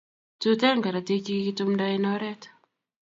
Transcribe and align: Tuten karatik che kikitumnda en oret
Tuten 0.41 0.77
karatik 0.83 1.21
che 1.25 1.33
kikitumnda 1.35 1.85
en 1.95 2.07
oret 2.13 2.41